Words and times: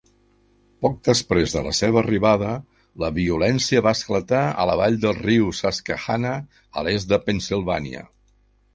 Poc 0.85 0.93
després 1.07 1.53
de 1.57 1.61
la 1.67 1.73
seva 1.79 2.01
arribada, 2.01 2.55
la 3.05 3.11
violència 3.19 3.85
va 3.91 3.95
esclatar 3.99 4.41
a 4.65 4.69
la 4.73 4.81
vall 4.83 5.01
del 5.07 5.17
riu 5.23 5.55
Susquehanna, 5.63 6.37
a 6.83 6.89
l'est 6.89 7.15
de 7.17 7.25
Pennsilvània. 7.31 8.07